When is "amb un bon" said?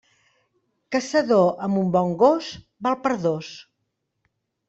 1.67-2.15